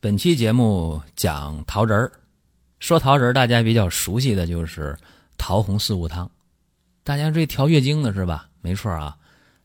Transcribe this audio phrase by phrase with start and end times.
[0.00, 2.12] 本期节目讲桃仁儿，
[2.78, 4.96] 说桃仁儿，大家比较熟悉的就是
[5.36, 6.30] 桃红四物汤。
[7.02, 8.48] 大家这调月经的是吧？
[8.60, 9.16] 没错啊，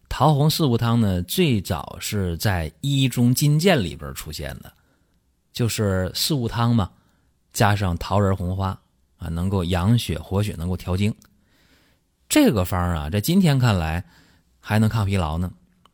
[0.09, 4.73] 桃红四物汤呢，最早是在《医中金鉴》里边出现的，
[5.51, 6.89] 就是四物汤嘛，
[7.51, 8.69] 加上桃仁红花
[9.17, 11.13] 啊，能够养血活血，能够调经。
[12.27, 14.03] 这个方啊，在今天看来
[14.59, 15.51] 还能抗疲劳呢，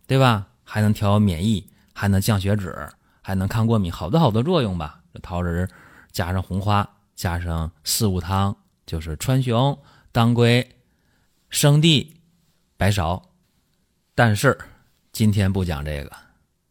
[0.08, 0.48] 对吧？
[0.64, 2.90] 还能调免疫，还能降血脂。
[3.30, 5.00] 还能抗过敏，好多好多作用吧？
[5.22, 5.70] 桃仁
[6.12, 8.56] 加上红花，加上四物汤，
[8.88, 9.78] 就是川芎、
[10.12, 10.68] 当归、
[11.52, 12.20] 生地、
[12.76, 13.22] 白芍。
[14.16, 14.58] 但是
[15.12, 16.12] 今天不讲这个，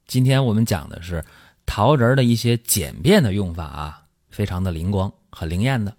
[0.09, 1.25] 今天我们讲的是
[1.65, 5.95] 桃仁的一些简便的用法啊，非常的灵光，很灵验的。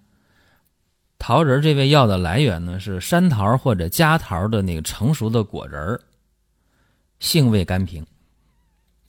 [1.18, 5.98] 桃仁这味药的来源呢，是山桃或者夹桃的那个成熟的果仁，
[7.18, 8.06] 性味甘平，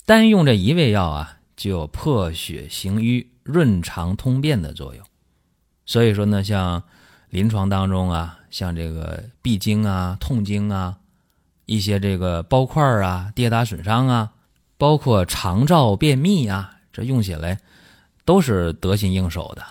[0.06, 1.40] 单用这一味药啊。
[1.56, 5.06] 就有破血行瘀、润肠通便的作用，
[5.86, 6.84] 所以说呢，像
[7.30, 10.98] 临床当中啊，像这个闭经啊、痛经啊，
[11.66, 14.32] 一些这个包块啊、跌打损伤啊，
[14.78, 17.60] 包括肠燥便秘啊，这用起来
[18.26, 19.64] 都是得心应手的。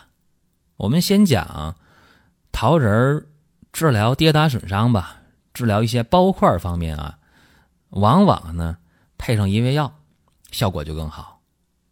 [0.77, 1.77] 我们先讲
[2.53, 3.27] 桃仁
[3.73, 5.17] 治疗跌打损伤吧，
[5.53, 7.19] 治疗一些包块方面啊，
[7.91, 8.79] 往往呢
[9.19, 9.93] 配上一味药，
[10.51, 11.30] 效果就更好。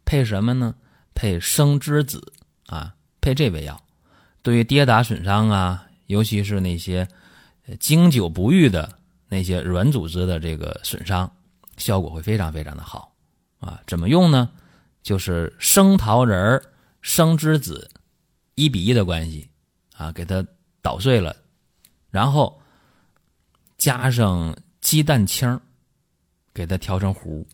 [0.09, 0.73] 配什么呢？
[1.13, 2.33] 配生栀子
[2.65, 3.79] 啊，配这味药，
[4.41, 7.07] 对于跌打损伤啊，尤其是那些
[7.79, 8.97] 经久不愈的
[9.27, 11.31] 那些软组织的这个损伤，
[11.77, 13.15] 效果会非常非常的好
[13.59, 13.79] 啊。
[13.85, 14.49] 怎么用呢？
[15.03, 16.59] 就是生桃仁、
[17.03, 17.87] 生栀子
[18.55, 19.47] 一比一的关系
[19.95, 20.43] 啊，给它
[20.81, 21.35] 捣碎了，
[22.09, 22.59] 然后
[23.77, 25.61] 加上鸡蛋清儿
[26.51, 27.45] 给它调成糊。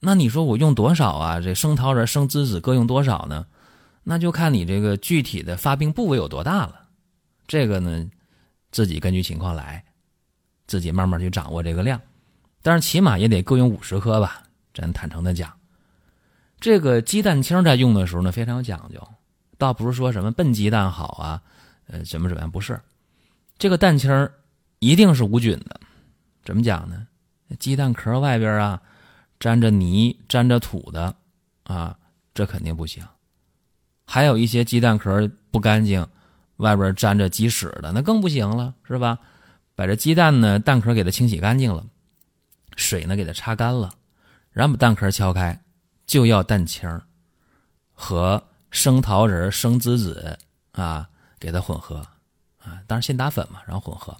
[0.00, 1.40] 那你说我用多少啊？
[1.40, 3.46] 这生桃仁、生栀子各用多少呢？
[4.04, 6.82] 那就看你这个具体的发病部位有多大了。
[7.46, 8.08] 这个呢，
[8.70, 9.84] 自己根据情况来，
[10.66, 12.00] 自己慢慢去掌握这个量。
[12.62, 14.44] 但是起码也得各用五十颗吧。
[14.72, 15.52] 咱坦诚的讲，
[16.60, 19.06] 这个鸡蛋清在用的时候呢，非常有讲究，
[19.58, 21.42] 倒不是说什么笨鸡蛋好啊，
[21.88, 22.80] 呃，怎么怎么样，不是。
[23.58, 24.30] 这个蛋清
[24.78, 25.80] 一定是无菌的。
[26.44, 27.08] 怎么讲呢？
[27.58, 28.80] 鸡蛋壳外边啊。
[29.40, 31.14] 沾着泥、沾着土的，
[31.62, 31.96] 啊，
[32.34, 33.06] 这肯定不行。
[34.04, 36.04] 还有一些鸡蛋壳不干净，
[36.56, 39.18] 外边沾着鸡屎的，那更不行了，是吧？
[39.76, 41.86] 把这鸡蛋呢，蛋壳给它清洗干净了，
[42.74, 43.90] 水呢给它擦干了，
[44.50, 45.62] 然后把蛋壳敲开，
[46.04, 47.00] 就要蛋清
[47.92, 50.36] 和生桃仁、生栀子
[50.72, 51.98] 啊，给它混合
[52.58, 54.16] 啊，当然先打粉嘛，然后混合。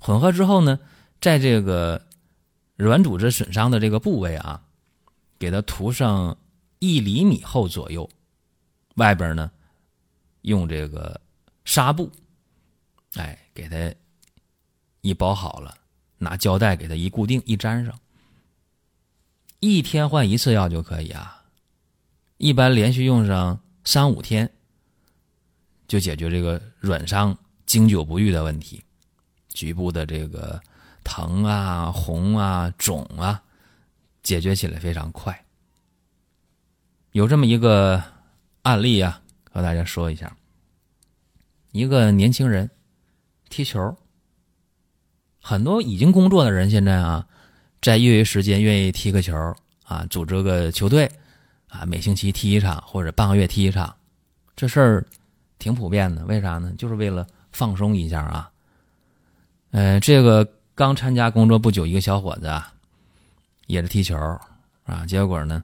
[0.00, 0.78] 混合之后呢，
[1.20, 2.02] 在这个。
[2.82, 4.62] 软组织损伤的这个部位啊，
[5.38, 6.34] 给它涂上
[6.78, 8.08] 一厘米厚左右，
[8.94, 9.50] 外边呢
[10.40, 11.20] 用这个
[11.66, 12.10] 纱布，
[13.16, 13.94] 哎，给它
[15.02, 15.76] 一包好了，
[16.16, 18.00] 拿胶带给它一固定一粘上，
[19.58, 21.44] 一天换一次药就可以啊。
[22.38, 24.50] 一般连续用上三五天，
[25.86, 27.36] 就解决这个软伤
[27.66, 28.82] 经久不愈的问题，
[29.50, 30.58] 局部的这个。
[31.02, 33.42] 疼啊，红啊，肿啊，
[34.22, 35.44] 解决起来非常快。
[37.12, 38.02] 有这么一个
[38.62, 40.36] 案例啊，和大家说一下。
[41.72, 42.70] 一个年轻人
[43.48, 43.96] 踢球，
[45.40, 47.26] 很多已经工作的人现在啊，
[47.80, 49.36] 在业余时间愿意踢个球
[49.84, 51.10] 啊，组织个球队
[51.68, 53.96] 啊，每星期踢一场或者半个月踢一场，
[54.54, 55.06] 这事儿
[55.58, 56.24] 挺普遍的。
[56.26, 56.72] 为啥呢？
[56.78, 58.52] 就是为了放松一下啊。
[59.72, 60.46] 呃，这个。
[60.80, 62.72] 刚参加工作不久，一个小伙子啊，
[63.66, 64.16] 也是踢球
[64.84, 65.62] 啊，结果呢，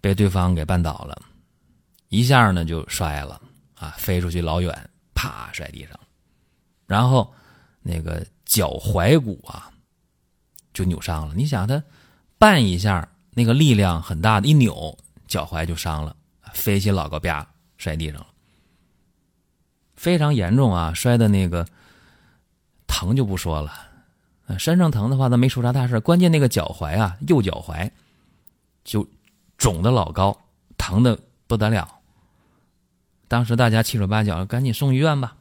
[0.00, 1.20] 被对方给绊倒了，
[2.08, 3.38] 一下呢就摔了
[3.74, 6.00] 啊，飞出去老远，啪摔地上，
[6.86, 7.30] 然后
[7.82, 9.70] 那个脚踝骨啊
[10.72, 11.34] 就扭伤了。
[11.34, 11.84] 你想他
[12.38, 14.96] 绊一下，那个力量很大的一扭，
[15.28, 16.16] 脚踝就伤了，
[16.54, 17.46] 飞起老高啪
[17.76, 18.26] 摔地上了，
[19.94, 21.66] 非常严重啊，摔的那个
[22.86, 23.90] 疼就不说了。
[24.46, 27.90] 啊身上疼的话，那没出啥大事关键那个脚踝啊，右脚踝
[28.84, 29.06] 就
[29.56, 30.38] 肿的老高，
[30.76, 31.88] 疼的不得了。
[33.26, 35.36] 当时大家七手八脚，赶紧送医院吧。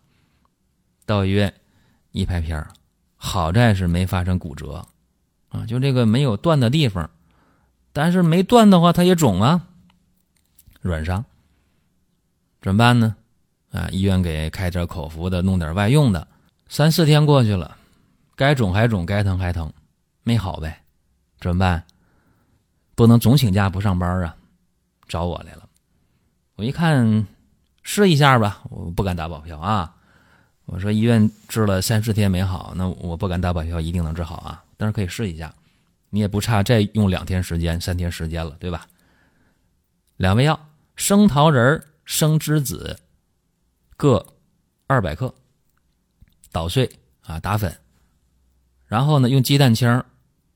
[1.06, 1.54] 到医院
[2.12, 2.72] 一拍片儿，
[3.18, 4.88] 好在是没发生骨折，
[5.50, 7.10] 啊，就这个没有断的地方，
[7.92, 9.68] 但是没断的话，它也肿啊，
[10.82, 11.26] 软伤。
[12.62, 13.18] 怎么办呢？
[13.74, 16.26] 啊，医院给开点口服的，弄点外用的。
[16.70, 17.76] 三四天过去了，
[18.36, 19.72] 该肿还肿，该疼还疼，
[20.24, 20.84] 没好呗。
[21.40, 21.84] 怎么办？
[22.96, 24.36] 不能总请假不上班啊，
[25.08, 25.68] 找我来了。
[26.56, 27.28] 我一看，
[27.82, 29.96] 试一下吧，我不敢打保票啊。
[30.66, 34.64] 我说医院治了三四天没好，那我不敢打保票一定能治好啊。
[34.78, 35.54] 但是可以试一下，
[36.10, 38.88] 你也不差再用两天时间、三天时间了，对吧？
[40.18, 40.58] 两味药：
[40.96, 42.98] 生桃仁、生栀子
[43.98, 44.26] 各
[44.88, 45.34] 二百克，
[46.52, 46.90] 捣碎
[47.22, 47.76] 啊打粉，
[48.94, 49.90] 然后呢用鸡蛋清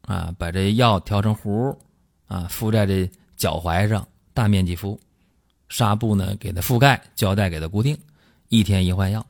[0.03, 1.75] 啊把这药调成糊
[2.27, 4.99] 啊敷在这脚踝上，大面积敷，
[5.69, 7.97] 纱布呢给它覆盖，胶带给它固定，
[8.49, 9.25] 一天一换药。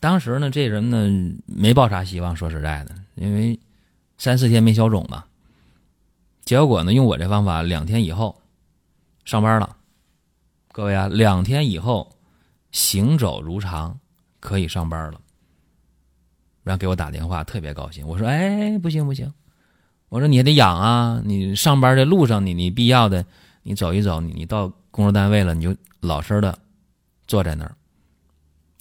[0.00, 1.10] 当时呢，这人呢
[1.44, 3.60] 没抱啥希望，说实在的，因为
[4.16, 5.22] 三四天没消肿嘛。
[6.46, 8.34] 结果呢，用我这方法，两天以后
[9.26, 9.76] 上班了。
[10.72, 12.16] 各位啊，两天以后
[12.72, 14.00] 行走如常，
[14.40, 15.20] 可以上班了。
[16.62, 18.06] 然后给我打电话，特别高兴。
[18.06, 19.32] 我说：“哎，不行不行，
[20.08, 23.24] 我说你还得养啊，你上班的路上，你你必要的，
[23.62, 26.58] 你走一走，你你到工作单位了，你就老实的
[27.26, 27.74] 坐在那儿。”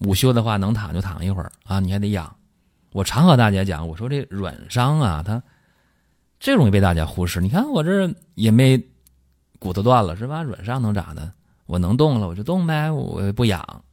[0.06, 2.36] 午休的话能躺就躺一会儿啊，你还得养。
[2.92, 5.44] 我常和大家讲，我说这软伤啊，它
[6.40, 7.42] 最容易被大家忽视。
[7.42, 8.82] 你看我这也没
[9.60, 10.42] 骨头断了是吧？
[10.42, 11.32] 软伤能咋的？
[11.66, 13.84] 我能动了我就动呗，我不养。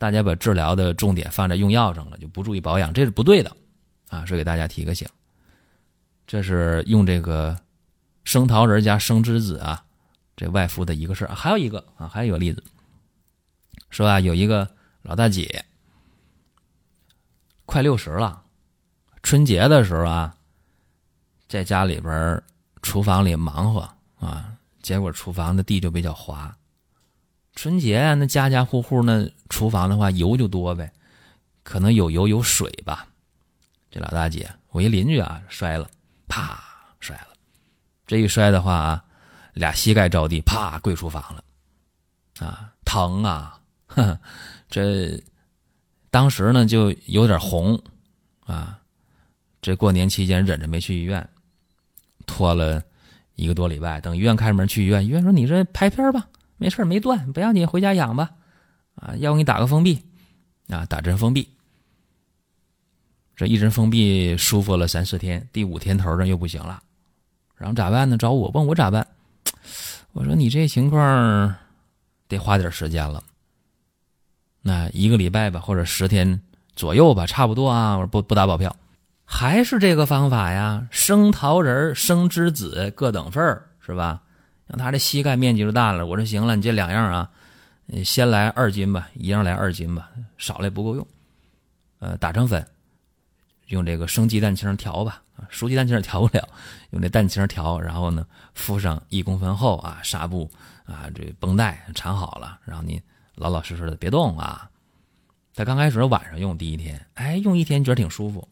[0.00, 3.54] 大家把治疗的重点放在用药上了，就不注意保养，这是不对的
[4.08, 4.24] 啊！
[4.24, 5.06] 是给大家提个醒。
[6.26, 7.56] 这是用这个
[8.24, 9.84] 生桃仁加生栀子啊，
[10.34, 11.34] 这外敷的一个事儿。
[11.34, 12.64] 还有一个啊，还有一个例子，
[13.90, 14.68] 说啊，有一个。
[15.02, 15.64] 老大姐
[17.64, 18.42] 快六十了，
[19.22, 20.36] 春节的时候啊，
[21.48, 22.42] 在家里边
[22.82, 23.80] 厨房里忙活
[24.18, 24.52] 啊，
[24.82, 26.54] 结果厨房的地就比较滑。
[27.54, 30.92] 春节啊那家家户户那厨房的话油就多呗，
[31.62, 33.06] 可能有油有水吧。
[33.90, 35.90] 这老大姐，我一邻居啊摔了，
[36.28, 36.62] 啪
[37.00, 37.28] 摔了，
[38.06, 39.04] 这一摔的话啊，
[39.52, 41.44] 俩膝盖着地，啪跪厨房了，
[42.46, 43.58] 啊疼啊！
[44.68, 45.20] 这
[46.10, 47.80] 当时呢就有点红，
[48.46, 48.78] 啊，
[49.60, 51.28] 这过年期间忍着没去医院，
[52.26, 52.80] 拖了
[53.34, 54.00] 一个多礼拜。
[54.00, 56.28] 等医院开门去医院，医院说：“你这拍片吧，
[56.60, 58.30] 没事没断，不要紧，回家养吧。”
[58.96, 60.04] 啊，要给你打个封闭，
[60.68, 61.48] 啊，打针封闭。
[63.34, 66.82] 这一针封闭舒服了三四天，第五天头上又不行了，
[67.56, 68.18] 然后咋办呢？
[68.18, 69.06] 找我问我咋办？
[70.12, 71.54] 我说你这情况
[72.28, 73.24] 得花点时间了。
[74.60, 76.42] 那一个礼拜吧，或者十天
[76.76, 77.94] 左右吧，差不多啊。
[77.94, 78.76] 我说不不打保票，
[79.24, 80.86] 还是这个方法呀。
[80.90, 84.20] 生桃仁、生栀子各等份儿，是吧？
[84.70, 86.06] 那他这膝盖面积就大了。
[86.06, 87.30] 我说行了，你这两样啊，
[88.04, 91.06] 先来二斤吧，一样来二斤吧，少了也不够用。
[91.98, 92.66] 呃，打成粉，
[93.66, 95.22] 用这个生鸡蛋清调吧。
[95.48, 96.48] 熟鸡蛋清调不了，
[96.90, 100.50] 用这蛋清调，然后呢，敷上一公分厚啊纱布
[100.84, 103.02] 啊，这绷带缠好了，然后你。
[103.36, 104.68] 老老实实的，别动啊！
[105.54, 108.46] 他刚开始晚上用第一天，哎，用一天觉得挺舒服，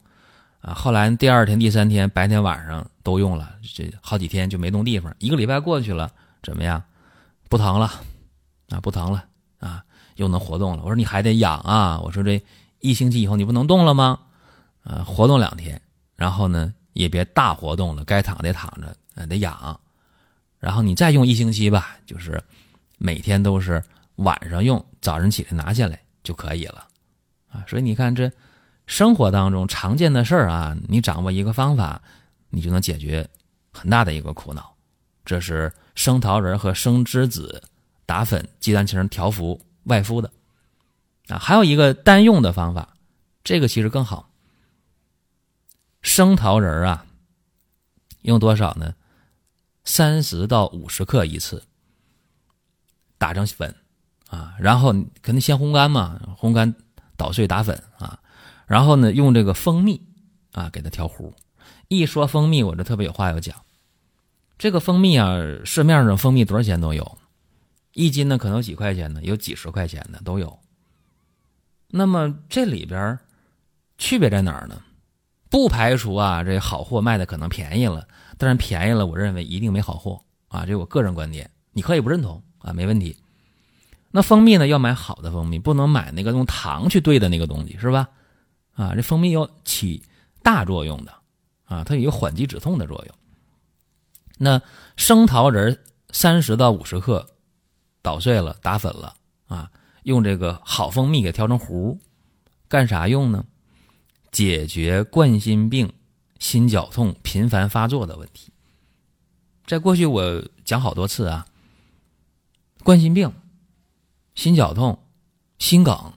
[0.60, 5.14] 啊，后来第二天、第三天白天晚上都用了，这好几天就没动地方。
[5.18, 6.10] 一个礼拜过去了，
[6.42, 6.82] 怎么样？
[7.48, 7.90] 不疼了，
[8.68, 9.24] 啊，不疼了，
[9.58, 9.84] 啊，
[10.16, 10.82] 又能活动了。
[10.82, 12.00] 我说你还得养啊！
[12.00, 12.42] 我说这
[12.80, 14.18] 一星期以后你不能动了吗？
[14.82, 15.80] 啊，活动两天，
[16.16, 19.80] 然后呢也别大活动了，该躺得躺着，啊，得养。
[20.58, 22.42] 然后你再用一星期吧，就是
[22.98, 23.82] 每天都是。
[24.18, 26.84] 晚上用，早上起来拿下来就可以了，
[27.52, 28.28] 啊，所以你看这
[28.88, 32.02] 生活当中常见的事儿啊，你掌握一个方法，
[32.48, 33.28] 你就能解决
[33.70, 34.74] 很大的一个苦恼。
[35.24, 37.62] 这是生桃仁和生栀子
[38.06, 40.32] 打粉、鸡蛋清调服外敷的，
[41.28, 42.96] 啊，还有一个单用的方法，
[43.44, 44.30] 这个其实更好。
[46.00, 47.04] 生桃仁啊，
[48.22, 48.94] 用多少呢？
[49.84, 51.62] 三十到五十克一次，
[53.18, 53.74] 打成粉。
[54.30, 54.92] 啊，然后
[55.22, 56.74] 肯定先烘干嘛，烘干
[57.16, 58.18] 捣碎打粉啊，
[58.68, 60.00] 然后呢用这个蜂蜜
[60.52, 61.34] 啊给它调糊。
[61.88, 63.56] 一说蜂蜜，我这特别有话要讲。
[64.58, 67.18] 这个蜂蜜啊，市面上蜂蜜多少钱都有，
[67.94, 70.58] 一斤呢可能几块钱的，有几十块钱的都有。
[71.88, 73.18] 那么这里边
[73.96, 74.82] 区别在哪儿呢？
[75.48, 78.06] 不排除啊这好货卖的可能便宜了，
[78.36, 83.16] 但是便宜了，我认为一定没好货啊，这我个人观点，你可以不认同啊，没问题。
[84.10, 88.08] 那蜂蜜呢，要买好的蜂蜜，不能买那个用糖去兑的那个东西，是吧？
[88.78, 90.04] 啊，这蜂蜜要起
[90.40, 91.12] 大作用的
[91.64, 93.14] 啊，它有一个缓急止痛的作用。
[94.38, 94.62] 那
[94.96, 97.28] 生桃仁三十到五十克，
[98.02, 99.16] 捣碎了打粉了
[99.48, 99.72] 啊，
[100.04, 101.98] 用这个好蜂蜜给调成糊，
[102.68, 103.44] 干啥用呢？
[104.30, 105.92] 解决冠心病、
[106.38, 108.52] 心绞痛频繁发作的问题。
[109.66, 111.46] 在过去我讲好多次啊，
[112.84, 113.34] 冠心病、
[114.36, 115.02] 心绞痛、
[115.58, 116.12] 心梗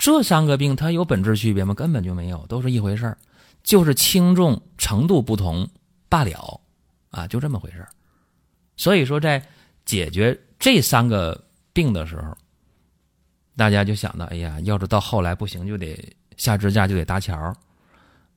[0.00, 1.74] 这三个病，它有本质区别吗？
[1.74, 3.18] 根本就没有，都是一回事儿，
[3.62, 5.68] 就是轻重程度不同
[6.08, 6.58] 罢了
[7.10, 7.88] 啊，就这么回事儿。
[8.78, 9.46] 所以说，在
[9.84, 11.38] 解决这三个
[11.74, 12.34] 病的时候，
[13.56, 17.54] 大家就想到，哎呀，要是到后来不行，就得下支架，就得搭桥。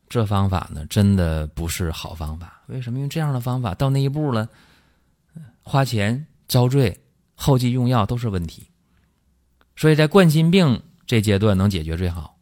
[0.09, 2.61] 这方法呢，真的不是好方法。
[2.67, 2.99] 为什么？
[2.99, 4.49] 因为这样的方法到那一步了，
[5.61, 6.99] 花钱遭罪，
[7.35, 8.67] 后继用药都是问题。
[9.77, 12.37] 所以在冠心病这阶段能解决最好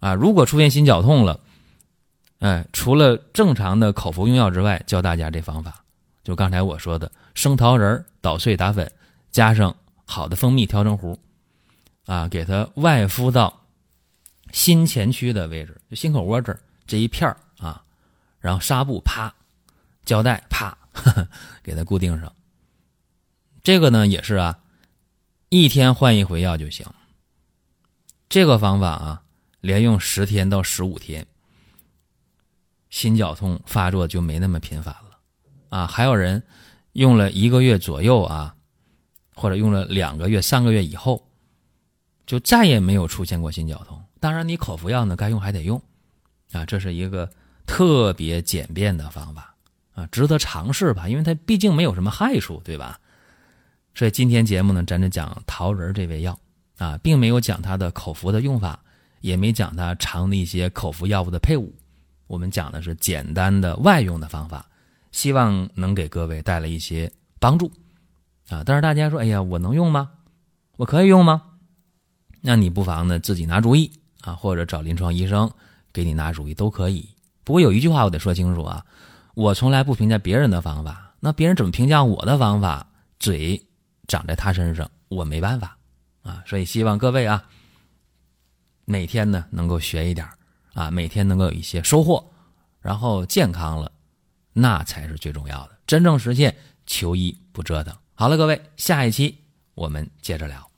[0.00, 0.14] 啊。
[0.14, 1.40] 如果出现心绞痛了，
[2.38, 5.84] 哎，除了正常的口服用药之外，教大家这方法，
[6.24, 8.90] 就刚才我说的生桃仁捣碎打粉，
[9.30, 11.18] 加上好的蜂蜜调成糊，
[12.06, 13.62] 啊，给它外敷到
[14.52, 16.58] 心前区的位置，就心口窝这儿。
[16.86, 17.82] 这一片儿啊，
[18.40, 19.32] 然后纱布啪，
[20.04, 20.76] 胶带啪，
[21.62, 22.32] 给它固定上。
[23.62, 24.58] 这个呢也是啊，
[25.50, 26.84] 一天换一回药就行。
[28.30, 29.22] 这个方法啊，
[29.60, 31.26] 连用十天到十五天，
[32.88, 35.18] 心绞痛发作就没那么频繁了
[35.68, 35.84] 啊。
[35.84, 36.40] 还有人
[36.92, 38.54] 用了一个月左右啊，
[39.34, 41.26] 或者用了两个月、三个月以后，
[42.24, 44.00] 就再也没有出现过心绞痛。
[44.20, 45.82] 当然，你口服药呢，该用还得用。
[46.52, 47.28] 啊，这是一个
[47.66, 49.56] 特别简便的方法
[49.94, 51.08] 啊，值得尝试吧？
[51.08, 53.00] 因为它毕竟没有什么害处，对吧？
[53.92, 56.38] 所以今天节目呢，咱就讲桃仁这味药
[56.80, 58.82] 啊，并没有讲它的口服的用法，
[59.20, 61.70] 也没讲它常的一些口服药物的配伍。
[62.26, 64.66] 我们讲的是简单的外用的方法，
[65.12, 67.70] 希望能给各位带来一些帮助
[68.48, 68.62] 啊。
[68.64, 70.10] 但是大家说，哎呀，我能用吗？
[70.78, 71.42] 我可以用吗？
[72.40, 75.50] 那你不妨呢自己拿主意啊，或者找临床医生。
[75.92, 77.08] 给你拿主意都可以，
[77.42, 78.86] 不过有一句话我得说清楚啊，
[79.34, 82.86] 我从来不评价别人的方法，那别人怎么评价我的方法？
[83.18, 83.60] 嘴
[84.06, 85.76] 长在他身上，我没办法
[86.22, 86.42] 啊。
[86.46, 87.48] 所以希望各位啊，
[88.84, 90.28] 每天呢能够学一点
[90.74, 92.32] 啊，每天能够有一些收获，
[92.80, 93.92] 然后健康了，
[94.52, 97.94] 那才是最重要的，真正实现求医不折腾。
[98.14, 99.38] 好了，各位，下一期
[99.74, 100.70] 我们接着聊。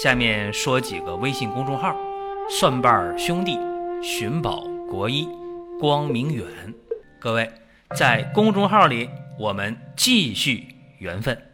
[0.00, 1.96] 下面说几个微信公众号：
[2.48, 3.58] 蒜瓣兄弟、
[4.00, 5.28] 寻宝国医、
[5.80, 6.46] 光明远。
[7.18, 7.50] 各位
[7.96, 10.66] 在公众号里，我们继续
[10.98, 11.47] 缘分。